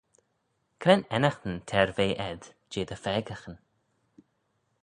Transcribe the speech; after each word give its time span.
Cre'n 0.81 1.03
ennaghtyn 1.15 1.57
t'er 1.69 1.89
ve 1.97 2.07
ayd 2.27 2.43
jeh 2.71 2.87
dty 2.87 2.97
pheccaghyn? 3.03 3.57